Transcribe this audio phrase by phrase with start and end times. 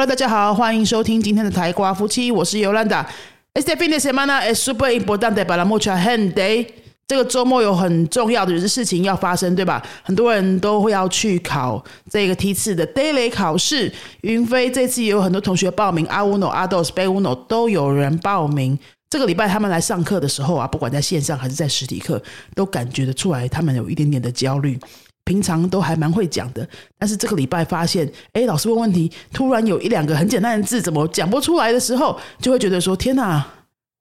[0.00, 3.06] Hello，大家好，欢迎收听今天的台瓜夫妻，我是尤兰达。
[3.52, 6.66] Este fin de semana es super importante para mucha gente。
[7.06, 9.82] 这个周末有很重要的事情要发生，对吧？
[10.02, 13.92] 很多人都会要去考这个梯次的 daily 考试。
[14.22, 18.78] 云飞这次也有很多同学报名，阿乌诺、阿豆斯、贝乌诺都有人报名。
[19.10, 22.18] 这个礼拜他们来上课的时候啊，不管在线上还是在实体课，
[22.54, 24.80] 都感觉得出来他们有一点点的焦虑。
[25.24, 33.46] 平常都还蛮会讲的，但是这个礼拜发现，哎，老师问问题，突然有一两个很简单的字怎么讲不出来的时候，就会觉得说：天哪，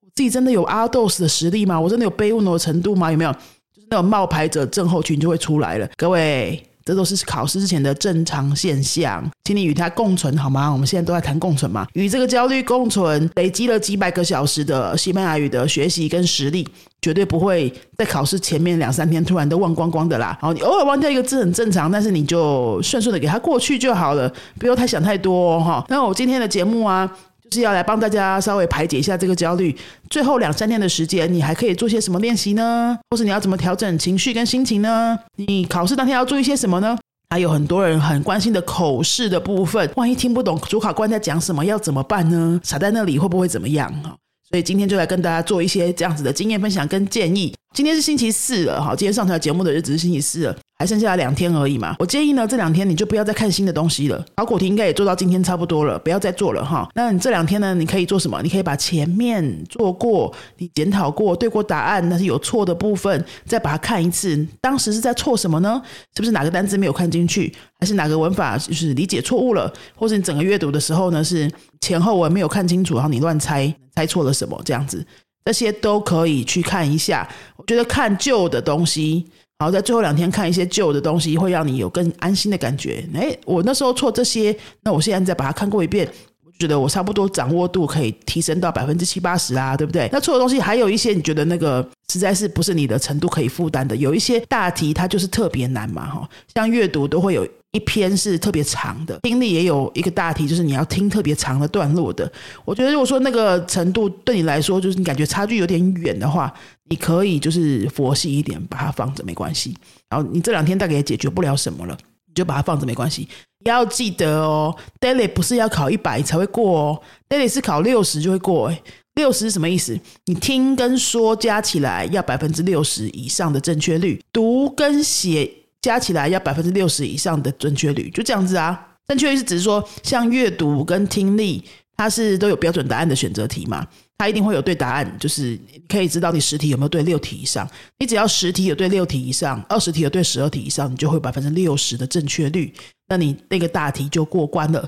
[0.01, 1.79] 我自己真的有阿斗斯的实力吗？
[1.79, 3.11] 我真的有背乌诺的程度吗？
[3.11, 3.31] 有没有？
[3.31, 6.63] 就是那种冒牌者症候群就会出来了，各位。
[6.89, 10.71] 这都是考试之前的正常现象，请你与它共存好吗？
[10.71, 16.67] 我们现在都在谈共存嘛，与这个焦虑共存，累积了几百个小时的西班牙语的学习跟实力，
[16.99, 20.35] 绝对不会在考试前面两三天突然都忘光光的啦。
[20.41, 25.85] 然后，你偶尔忘掉一个字很正常，但是你就顺顺的给它过去就好了，不用太想太多哈。
[25.89, 27.07] 那我今天的节目啊。
[27.51, 29.75] 是要来帮大家稍微排解一下这个焦虑。
[30.09, 32.97] 最后两三天的时间，你还可以做些什么练习呢？
[33.09, 35.17] 或是你要怎么调整情绪跟心情呢？
[35.35, 36.97] 你考试当天要注意些什么呢？
[37.29, 42.59] 还有很多人很关心的口试的部分，万一听不懂主考官在讲什么，要怎么办呢？
[42.63, 43.91] 傻在那里会不会怎么样？
[44.03, 44.15] 哈，
[44.49, 47.53] 所以今天就来跟大家做一些这样子的经验分享跟建议。
[47.75, 50.55] 今天是星期四了，哈，今天上台节目的日子是星期四了。
[50.79, 54.25] 还剩下两天而已嘛，我建议呢，这两天你就不要再看新的东西了。
[54.37, 56.89] 考古题应该也做到今天差不多了，不要再做了哈。
[56.95, 58.41] 那你这两天呢，你可以做什么？
[58.41, 64.47] 你可以把前面做过、你检讨过、对过答案，那是有错的部分，再把它看一次。
[64.61, 65.81] 当时是在错什么呢？
[66.15, 71.51] 是不是哪个单词没有看进去，还是哪个文法就是理解错误了，或者你整个阅读的时候呢，是
[71.81, 75.05] 前后文没有看清楚，然后你乱猜猜错了什么这样子，
[75.49, 77.27] 这些都可以去看一下。
[77.55, 79.25] 我觉得看旧的东西。
[79.57, 83.03] 好，在最后两天看一些旧的东西，会让你有更安心的感觉。
[83.15, 86.07] 哎，我那时候错这些，那我现在再把它看过一遍，
[86.45, 90.07] 我觉得我差不多掌握度可以提升到百分之七八十啊，对不对？
[90.11, 93.95] 那错的东西还有一些，你觉得那个实在是不是你的程度可以负担的？
[93.95, 97.47] 有一些大题它就是特别难嘛，哈，像阅读都会有。
[97.71, 102.31] 一篇是特别长的，听力也有一个大题，就是你要听特别长的段落的。
[102.65, 106.51] 我觉得如果说那个程度对你来说，就是你感觉差距有点远的话，
[106.89, 109.75] 你可以就是佛系一点，把它放着没关系。
[110.09, 113.27] 然后你这两天大概也解决不了什么了，你就把它放着没关系。
[113.65, 118.73] 要记得哦，daily 不是要考一百才会过哦，daily 是考六十就会过。
[119.13, 119.99] 六十是什么意思？
[120.25, 125.58] 你听跟说加起来要百分之六十以上的正确率，读跟写。
[125.81, 128.87] 加起来要百分之六十以上的准确率，就这样子啊。
[129.07, 131.63] 正确率是只是说，像阅读跟听力，
[131.97, 137.67] 它是都有标准答案的选择题嘛，它一定会有对答案，就是可以知道你十题有没有对六题以上。
[137.97, 142.71] 你只要十题有对六题以上，二十题有对十二题以上，你就会百分之六十的正确率，
[143.07, 144.87] 那你那个大题就过关了。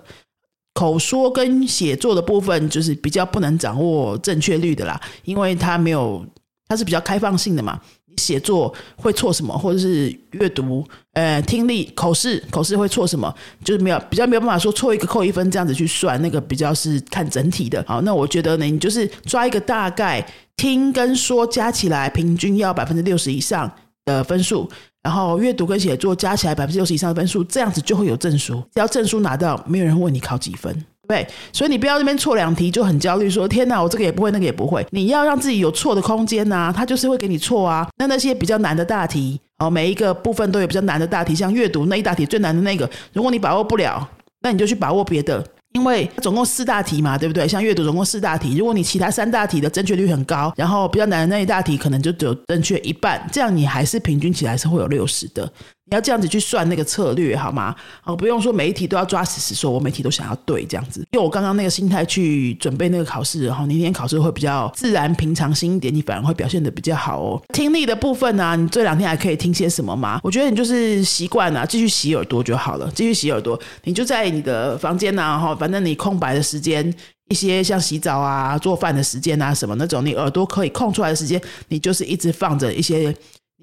[0.74, 6.24] 口说跟写作的部分，就是比较不能掌握正确率的啦，因为它没有，
[6.72, 7.78] 它是比较开放性的嘛。
[8.18, 13.34] 写作会错什么，或者是阅读、呃听力、口试，口试会错什么，
[13.64, 17.84] 就是没有比较没有办法说错一个扣一分这样子去算，那个比较是看整体的。
[17.86, 23.70] 好，那我觉得呢，你就是抓一个大概，听跟说加起来平均要百分之六十以上
[24.06, 24.70] 的分数，
[25.02, 28.62] 然后阅读跟写作加起来百分之六十以上的分数，这样子就会有证书。
[28.74, 30.86] 只要证书拿到，没有人问你考几分。
[31.12, 34.86] 对，所以你不要那边错两题就很焦虑，说天哪，我这个也不会，那个也不会。
[34.92, 37.86] 你要让自己有错的空间呐，他就是会给你错啊。
[37.98, 44.08] 那那些比较难的大题，哦，每一个部分都有比较难的大题，像阅读那一大题最难的那个，如果你把握不了，
[44.40, 47.46] 那你就去把握别的，因为总共四大题嘛，对不对？
[47.46, 55.52] 像阅读总共四大题，如果你其他三大题的正确率很高，然后比较难的那一大题可能就只有正确一半，这样你还是平均起来是会有六十的。
[55.92, 57.76] 你要这样子去算那个策略好吗？
[58.06, 61.06] 哦，不用说每一题都要抓死死说，我每题都想要对这样子。
[61.12, 67.42] 用我刚刚那个心态去准备那个考试，然后那天考试会比较自然平常心一点，你反而会表现的比较好哦。
[67.54, 70.22] 听力的部分呢，你这两天还可以听些什么吗？
[70.24, 72.90] 我觉得你就是习惯了，继续洗耳朵就好了。
[72.96, 76.82] 继续洗耳朵，你就在你的房间呐，哈，反正你空白的时间，
[77.28, 83.14] 一些像洗澡啊、做饭的时间啊什么那种，你耳朵可以空出来的时间，你就是一直放着一些。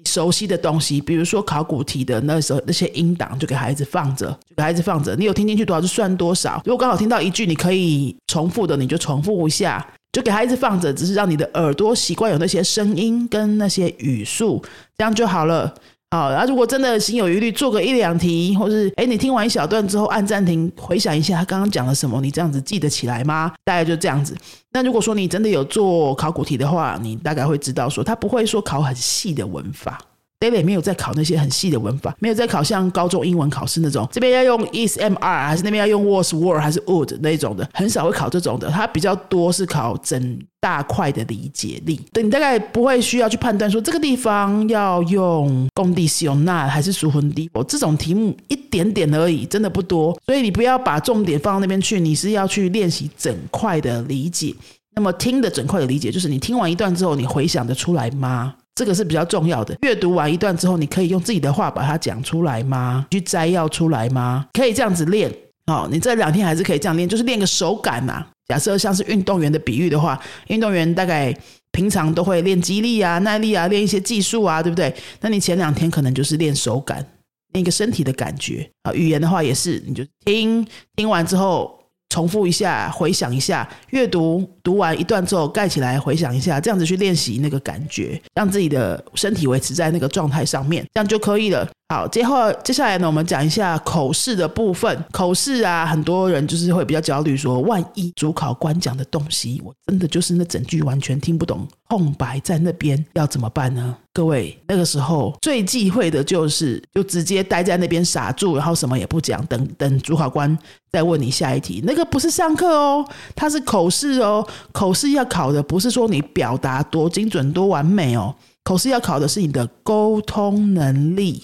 [0.05, 5.15] 熟悉的东西，比如说考古题的那时候那些音档，就给孩子放着，给孩子放着。
[5.15, 6.61] 你有听进去多少就算多少。
[6.65, 14.63] 如果刚好听到一句你可以重复的，你就重复一下，就给孩子放着，只是让你的耳朵习惯有那些声音跟那些语速，
[14.97, 15.73] 这样就好了。
[16.11, 23.53] 好，然后如果真的心有余力，做个一两题，或是哎，你听完一小段之后按暂停，回想一下他刚刚讲了什么，你这样子记得起来吗？
[23.63, 24.35] 大概就这样子。
[24.71, 30.01] 那如果说你真的有做考古题的话，你大概会知道说他不会说考很细的文法，
[30.39, 38.69] daily 没有在考那些很细的文法，没有在考像高中英文考试那种，这边要用 is am are 还是那边要用 was were 还是 would 那种的，很少会考这种的。
[38.69, 41.99] 它比较多是考整大块的理解力。
[42.13, 50.17] 对你大概不会需要去判断说这个地方要用工地使用那还是熟魂地，这种题目一点点而已，真的不多。
[50.25, 54.55] 所以你不要把重点放到那边去，你是要去练习整块的理解。
[54.95, 58.55] 那么听的整块的理解，就是你听完一段之后，你回想得出来吗？
[58.79, 59.77] 这个是比较重要的。
[59.81, 63.05] 阅读完一段之后，你可以用自己的话把它讲出来吗？
[63.11, 64.47] 去摘要出来吗？
[64.53, 65.29] 可以这样子练。
[65.65, 68.25] 哦，你这两天还是可以这样练，就是练个手感呐。
[68.47, 70.17] 假设像是运动员的比喻的话，
[70.47, 71.37] 运动员大概
[71.73, 74.95] 平常都会练肌力啊、耐力啊，练一些技术啊，对不对？
[75.19, 77.05] 那你前两天可能就是练手感，
[77.51, 78.93] 练一个身体的感觉啊。
[78.93, 80.65] 语言的话也是，你就听
[80.95, 81.77] 听完之后。
[82.09, 91.67] 重复一下，回想一下，阅读读完一段之后盖起来，回想一下，这样子去练习那个感觉，让自己的身体维持在那个状态上面，这样就可以了。
[91.91, 95.03] 好，接后接下来呢，我们讲一下口试的部分。
[95.11, 103.97] 口试啊，很多人就是会比较焦虑，说万一主考官讲的东西，我真的就是那整句完全听不懂，空白在那边，要怎么办呢？
[104.13, 110.55] 各位，那个时候最忌讳的就是就直接待在那边傻住，然后什么也不讲，等等主考官
[110.91, 111.81] 再问你下一题。
[111.83, 113.03] 那个不是上课哦，
[113.35, 114.47] 它是口试哦。
[114.71, 121.41] 口试要考的不是说你表达多精准、多完美哦，口试要考的是你的沟通能力。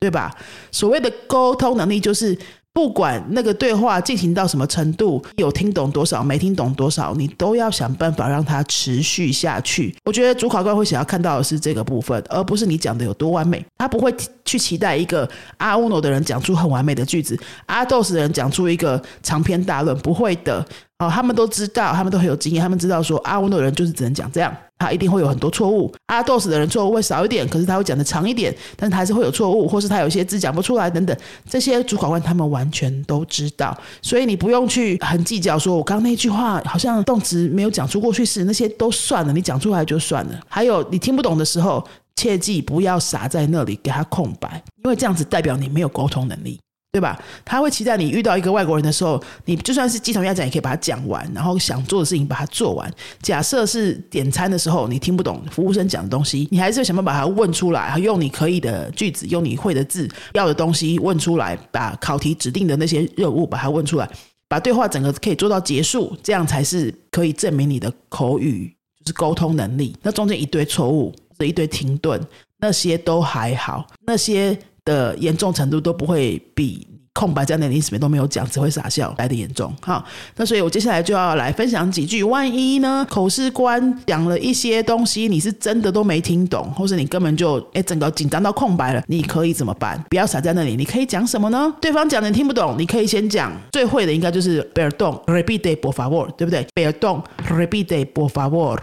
[0.00, 0.34] 对吧？
[0.72, 2.36] 所谓的沟通能力，就是
[2.72, 9.94] 不管那个对话进行到什么程度，有听懂多少，没听懂多少，你都要想办法让它持续下去。
[10.06, 13.62] 我觉得主考官会想要看到的是这个部分，而不是你讲的有多完美。
[13.76, 14.10] 他不会
[14.44, 20.66] 去期待一个阿乌诺的人讲出很完美的句子，阿豆斯的人讲出一个长篇大论，不会的。
[21.00, 24.54] 哦，他们都知道，他们都很有经验，他们知道说阿乌诺的人就是只能讲这样。
[24.78, 31.14] 他一定会有很多错误，阿豆斯的人错误会少一点，可是他会讲的长一点，但是他还是会有错误，或是他有些字讲不出来等等，
[31.46, 40.40] 这些主考官他们完全都知道，所以你不用去很计较，说我刚刚那句话好像动词没有讲出过去式，那些都算了，你讲出来就算了。
[40.48, 41.86] 还有你听不懂的时候，
[42.16, 46.58] 切记不要傻在那里给他空白，因为这样子代表你没有沟通能力。
[46.92, 47.16] 对吧？
[47.44, 52.92] 他会期待你遇到一个外国人的时候，你就算是鸡同鸭讲，也可以把它讲完，然后想做的事情把它做完。
[53.22, 64.10] 假设是点餐的时候，你听不懂服务生讲的东西，你还是想办法把它问出来，用你可以的句子，用你会的字，要的东西问出来，把考题指定的那些任务把它问出来，
[64.48, 68.66] 把对话整个可以做到结束，这样才是可以证明你的口语
[69.04, 69.96] 就是沟通能力。
[70.02, 72.20] 那中间一堆错误，这一堆停顿，
[72.58, 74.58] 那些都还好，那些。
[74.90, 79.74] 的严重程度都不会比空白在那里什么都没有讲，只会傻笑来的严重。
[79.82, 80.02] 好，
[80.36, 82.22] 那所以我接下来就要来分享几句。
[82.22, 90.02] 万一呢，口试官讲了一些东西，你是真的都没听懂，或是你根本就哎整个紧张到空白了，你可以怎么办？
[90.08, 91.74] 不要傻在那里，你可以讲什么呢？
[91.80, 98.78] 对方讲的你听不懂，你可以先讲最会的，应该就是 Berdon, repite por favor，对不对？Berdon, repite por favor。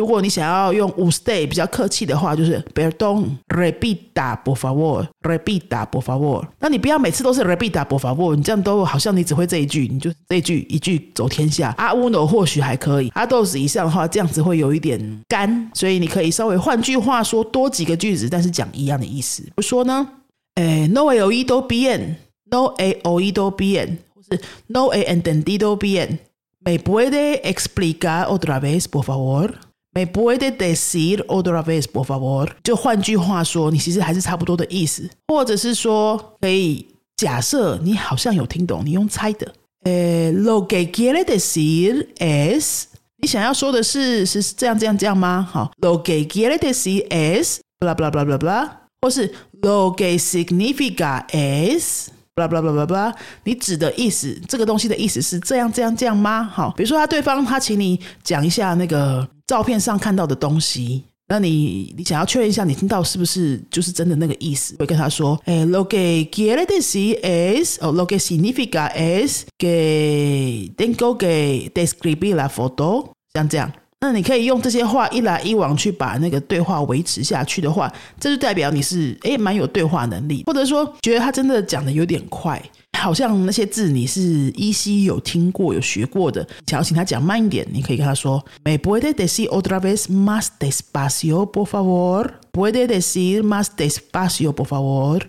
[0.00, 6.42] 如果你想要用 stay 比较客气的话，就是 perdón repita por favor repita por favor。
[6.58, 11.74] 那你不要每次都是 repita por favor，你这样都好像你只会这一句，你就这一句一句走天下。
[11.76, 14.98] 阿乌诺或许还可以，阿豆子以上的话，这样子会有一点
[15.28, 19.46] 干，所以你可以稍微换句话说多几个句子，但是讲一样的意思。
[19.54, 20.08] 不说呢，
[20.54, 29.04] 诶，no he oído bien，no he oído bien，或是 no he entendido bien，me puede explicar otra vez por
[29.04, 29.50] favor。
[29.94, 35.08] my body deserve order of is boulevard 就换句话说你其实还是差不多的意思。
[35.28, 39.52] 或者是说可以假设你好像有听懂你用猜的。
[39.84, 42.84] 呃 logie giel deserve es
[43.22, 45.46] 你想要说的是是这样这样这样吗？
[45.50, 49.32] 好 logie giel deserve es 布拉布拉布拉布拉或是
[49.62, 56.42] logie significa es 布拉布拉布拉布拉你指的意思这个东西的意思是这样这样这样吗？
[56.44, 73.72] 好比如说他对方他请你讲一下那个照片上看到的东西，那你你想要确认一下你听到是不是就是真的那个意思，会跟他说，哎，lo que quiere decir es 哦 lo que significa es que tengo que describir la foto，像这样。
[74.02, 82.62] 那你可以用这些话一来一往去把那个对话维持下去的话，这就代表你是诶蛮有对话能力，或者说觉得他真的讲的有点快，
[82.98, 84.22] 好像那些字你是
[84.56, 92.30] 依稀有听过有学过的，想要请他讲慢一点，你可以跟他说：“Me puede decir otra vez más despacio, por favor?
[92.52, 95.28] Puede decir más despacio, por favor?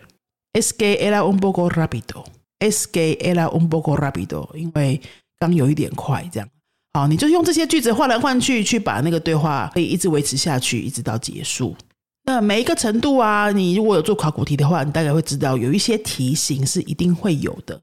[0.54, 2.24] Es que era un poco rápido.
[2.60, 5.02] Es que era un poco rápido，因为
[5.40, 6.48] 刚有一点快这样。”
[6.94, 11.74] 好，你就用这些句子换来换去，去把那个对话可以一直维持下去，一直到结束。
[12.26, 17.80] 那每一个程度啊，你如果有做考古题的话，你大概会知道有一些题型是一定会有的。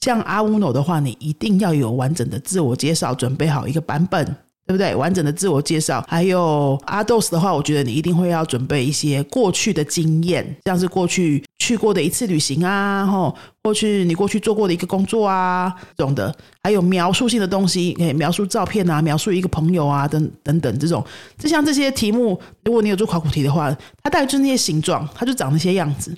[0.00, 4.24] 像阿乌诺的话，你一定要有完整的自我介绍，准备好一个版本，
[4.66, 4.94] 对不对？
[4.94, 6.04] 完整的自我介绍。
[6.08, 13.34] 还有阿斗斯的话，我觉得你一定会要准备一些过去的经验，像是过去去过的一次旅行啊，吼，
[13.68, 16.34] 过去你过去做过的一个工作啊，这种的。
[16.62, 21.04] 还有描述性的东西，可以描述照片啊，描述一个朋友啊，等等等这种。
[21.36, 23.70] 就像这些题目，如果你有做考古题的话，
[24.02, 26.16] 它大概就是那些形状，它就长那些样子。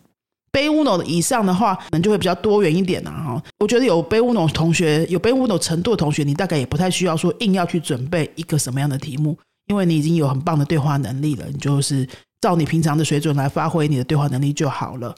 [0.52, 3.42] 背乌诺以上的话，可能就会比较多元一点呐哈。
[3.58, 12.08] 我觉得有背乌诺同学，有背乌诺程度的同学，你大概也不太需要说硬要去准备一个什么样的题目，因为你已经有很棒的对话能力了，你就是
[12.40, 15.12] 照你平常的水准来发挥你的对话能力就好了。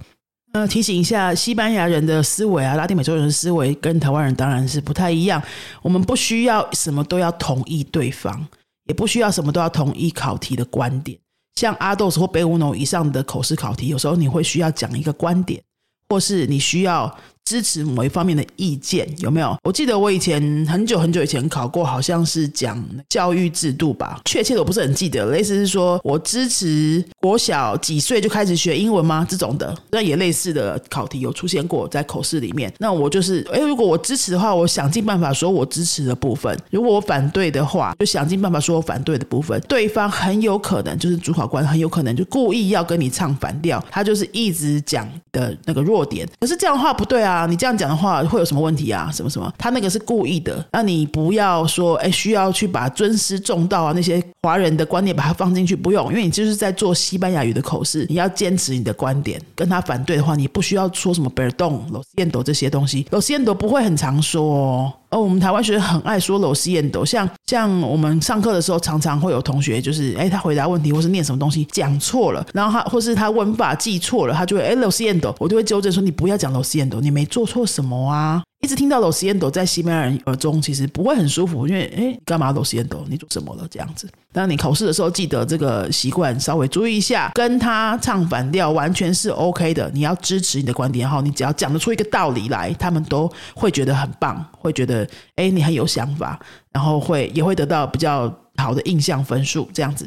[0.52, 5.42] 呃，提醒一下，西班牙人的思维啊，拉丁美洲人的思维跟台湾人当然是不太一样。
[5.80, 8.46] 我们不需要什么都要同意对方，
[8.84, 11.18] 也不需要什么都要同意考题的观点。
[11.54, 15.62] 像阿豆斯或贝乌诺以上的口试考题，有时候你会需要讲一个观点，
[16.08, 17.18] 或是你需要。
[17.44, 19.56] 支持某一方面的意见有没有？
[19.64, 24.20] 我记得我以前很久很久以前考过，好像是讲教育制度吧。
[24.24, 29.26] 确切的我不是很记得，类似是说我支持国小几岁就开始学英文吗？
[29.28, 32.72] 这种的，那也类似的考题有出现过在口试里面。
[32.78, 39.60] 那我就是，哎，如果我支持的话，我想尽办法说我支持的部分；如果我反对的话，就想尽办法说我反对的部分。
[39.68, 46.28] 对方很有可能就是主考官，很有可能就故意要跟你唱反调，他就是一直讲的那个弱点。
[46.38, 47.46] 可是这样的话不对啊。
[47.46, 49.10] 你这样讲的话会有什么问题啊？
[49.12, 49.52] 什么什么？
[49.58, 64.42] 他那个是故意的，那你不要说，哎，需要去把尊师重道啊那些华人的观念把它放进去，不用，因为你就是在做西班牙语的口试，你要坚持你的观点，跟他反对的话，你不需要说什么贝尔洞、罗斯燕斗这些东西，罗斯燕斗不会很常说。
[64.42, 64.92] 哦。
[65.12, 78.42] 哦，我们台湾学生很爱说老师验斗，像像我们上课的时候，常常会有同学就是，哎，他回答问题或是念什么东西讲错了，然后他或是他文法记错了，他就会哎老师验斗，我就会纠正说你不要讲老师验斗，你没做错什么啊。
[78.62, 83.04] 一直听到 Los Cientos 在西班牙人耳中其实不会很舒服，因为哎，干嘛 Los Cientos？
[83.08, 83.66] 你做什么了？
[83.68, 84.08] 这样子。
[84.32, 89.90] 当你考试的时候，记得这个习惯稍微注意一下，跟他唱反调完全是 OK 的。
[89.92, 95.04] 你要支持你的观点，哈，你只要讲得出一个道理来，他们都会觉得很棒，会觉得
[95.34, 96.38] 哎，你很有想法，
[96.70, 100.06] 然后会也会得到比较好的印象分数，这样子。